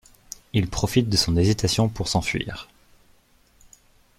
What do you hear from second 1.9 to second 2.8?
s'enfuir.